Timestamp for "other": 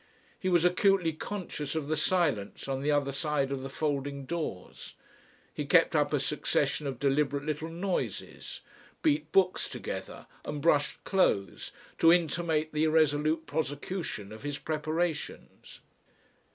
2.89-3.11